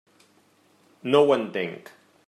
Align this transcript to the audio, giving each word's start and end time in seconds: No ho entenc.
No 1.11 1.23
ho 1.27 1.31
entenc. 1.39 1.97